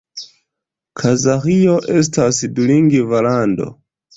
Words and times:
Kazaĥio 1.01 1.75
estas 1.99 2.41
dulingva 2.59 3.25
lando. 3.29 3.71